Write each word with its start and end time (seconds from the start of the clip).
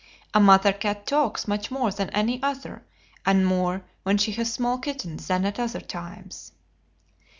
A 0.33 0.39
mother 0.39 0.73
cat 0.73 1.05
"talks" 1.05 1.47
much 1.47 1.69
more 1.69 1.91
than 1.91 2.09
any 2.09 2.41
other, 2.41 2.81
and 3.23 3.45
more 3.45 3.83
when 4.01 4.17
she 4.17 4.31
has 4.31 4.51
small 4.51 4.79
kittens 4.79 5.27
than 5.27 5.45
at 5.45 5.59
other 5.59 5.79
times. 5.79 6.53